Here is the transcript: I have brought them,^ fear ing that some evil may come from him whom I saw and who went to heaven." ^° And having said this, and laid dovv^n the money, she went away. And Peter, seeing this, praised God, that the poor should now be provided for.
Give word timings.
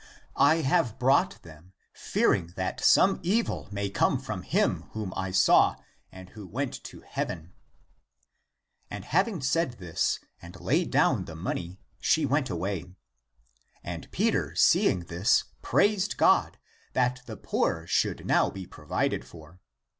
I 0.35 0.61
have 0.61 0.97
brought 0.97 1.39
them,^ 1.43 1.73
fear 1.93 2.33
ing 2.33 2.53
that 2.55 2.83
some 2.83 3.19
evil 3.21 3.67
may 3.71 3.87
come 3.91 4.17
from 4.17 4.41
him 4.41 4.85
whom 4.93 5.13
I 5.15 5.29
saw 5.29 5.75
and 6.11 6.29
who 6.29 6.47
went 6.47 6.83
to 6.85 7.01
heaven." 7.01 7.53
^° 8.19 8.21
And 8.89 9.05
having 9.05 9.41
said 9.43 9.73
this, 9.73 10.19
and 10.41 10.59
laid 10.59 10.91
dovv^n 10.91 11.27
the 11.27 11.35
money, 11.35 11.77
she 11.99 12.25
went 12.25 12.49
away. 12.49 12.85
And 13.83 14.09
Peter, 14.11 14.55
seeing 14.55 15.01
this, 15.01 15.43
praised 15.61 16.17
God, 16.17 16.57
that 16.93 17.21
the 17.27 17.37
poor 17.37 17.85
should 17.85 18.25
now 18.25 18.49
be 18.49 18.65
provided 18.65 19.23
for. 19.23 19.59